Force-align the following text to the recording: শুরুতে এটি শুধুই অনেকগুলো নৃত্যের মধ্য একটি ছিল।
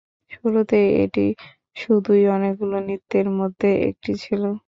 শুরুতে 0.31 0.75
এটি 1.03 1.25
শুধুই 1.77 2.23
অনেকগুলো 2.29 2.77
নৃত্যের 2.87 3.27
মধ্য 3.39 3.59
একটি 3.89 4.11
ছিল। 4.23 4.43